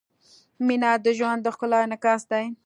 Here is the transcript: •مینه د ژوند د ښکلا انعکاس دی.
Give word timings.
•مینه 0.65 0.91
د 1.05 1.07
ژوند 1.17 1.39
د 1.43 1.47
ښکلا 1.53 1.79
انعکاس 1.85 2.21
دی. 2.31 2.45